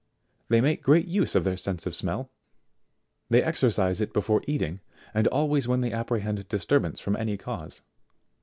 [0.49, 2.31] They make great use of their sense of smell;
[3.29, 4.79] they exercise it before eating,
[5.13, 7.83] and always when they apprehend disturbance from any cause.